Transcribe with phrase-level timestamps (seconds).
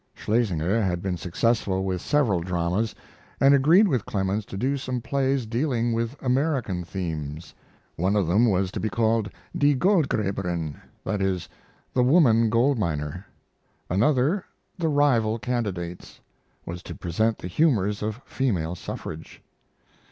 [0.15, 2.95] Schlesinger had been successful with several dramas,
[3.39, 7.53] and agreed with Clemens to do some plays dealing with American themes.
[7.97, 11.47] One of them was to be called "Die Goldgraeberin," that is,
[11.93, 13.27] "The Woman Gold Miner."
[13.91, 14.43] Another,
[14.75, 16.19] "The Rival Candidates,"
[16.65, 19.39] was to present the humors of female suffrage.